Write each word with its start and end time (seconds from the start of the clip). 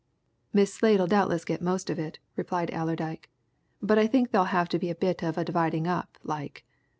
"Miss 0.51 0.73
Slade'll 0.73 1.05
doubtless 1.05 1.45
get 1.45 1.61
most 1.61 1.87
of 1.91 1.99
it," 1.99 2.17
replied 2.35 2.71
Allerdyke. 2.71 3.29
"But 3.83 3.99
I 3.99 4.07
think 4.07 4.31
there'll 4.31 4.45
have 4.45 4.67
to 4.69 4.79
be 4.79 4.89
a 4.89 4.95
bit 4.95 5.21
of 5.23 5.37
a 5.37 5.45
dividing 5.45 5.85
up, 5.85 6.17
like. 6.23 6.65